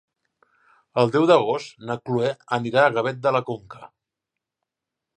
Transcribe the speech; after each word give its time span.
El 1.01 1.11
deu 1.15 1.27
d'agost 1.33 1.85
na 1.91 1.99
Cloè 2.05 2.33
anirà 2.59 2.87
a 2.89 2.97
Gavet 2.99 3.23
de 3.27 3.37
la 3.39 3.47
Conca. 3.53 3.87